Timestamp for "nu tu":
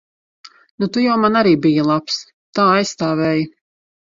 0.83-1.03